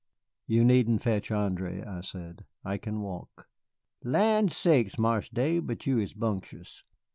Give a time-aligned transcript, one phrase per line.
[0.47, 3.47] "You needn't fetch André," I said; "I can walk."
[4.03, 6.83] "Lan sakes, Marse Dave, but you is bumptious."